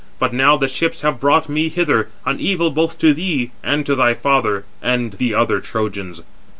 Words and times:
But 0.17 0.33
now 0.33 0.57
the 0.57 0.67
ships 0.67 1.01
have 1.01 1.19
brought 1.19 1.47
me 1.47 1.69
hither, 1.69 2.09
an 2.25 2.39
evil 2.39 2.71
both 2.71 2.97
to 2.97 3.13
thee 3.13 3.51
and 3.63 3.85
to 3.85 3.93
thy 3.93 4.15
father, 4.15 4.65
and 4.81 5.13
the 5.13 5.35
other 5.35 5.59
Trojans." 5.59 6.23